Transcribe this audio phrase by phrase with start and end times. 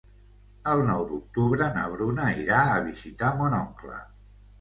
[0.69, 4.01] El nou d'octubre na Bruna irà a visitar mon oncle.